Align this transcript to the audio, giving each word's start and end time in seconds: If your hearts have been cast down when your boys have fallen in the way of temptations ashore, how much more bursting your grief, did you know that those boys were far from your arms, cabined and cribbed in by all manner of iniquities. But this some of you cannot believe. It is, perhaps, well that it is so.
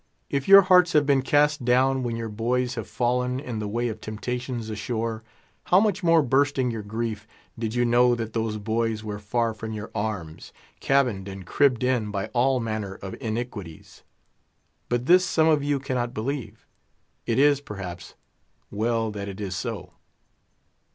If 0.31 0.47
your 0.47 0.63
hearts 0.63 0.93
have 0.93 1.05
been 1.05 1.21
cast 1.21 1.63
down 1.63 2.01
when 2.01 2.15
your 2.15 2.27
boys 2.27 2.73
have 2.73 2.87
fallen 2.87 3.39
in 3.39 3.59
the 3.59 3.67
way 3.67 3.87
of 3.87 4.01
temptations 4.01 4.67
ashore, 4.71 5.23
how 5.65 5.79
much 5.79 6.01
more 6.01 6.23
bursting 6.23 6.71
your 6.71 6.81
grief, 6.81 7.27
did 7.59 7.75
you 7.75 7.85
know 7.85 8.15
that 8.15 8.33
those 8.33 8.57
boys 8.57 9.03
were 9.03 9.19
far 9.19 9.53
from 9.53 9.73
your 9.73 9.91
arms, 9.93 10.53
cabined 10.79 11.27
and 11.27 11.45
cribbed 11.45 11.83
in 11.83 12.09
by 12.09 12.29
all 12.33 12.59
manner 12.59 12.95
of 12.95 13.15
iniquities. 13.21 14.01
But 14.89 15.05
this 15.05 15.23
some 15.23 15.47
of 15.47 15.61
you 15.63 15.79
cannot 15.79 16.15
believe. 16.15 16.65
It 17.27 17.37
is, 17.37 17.61
perhaps, 17.61 18.15
well 18.71 19.11
that 19.11 19.29
it 19.29 19.39
is 19.39 19.55
so. 19.55 19.93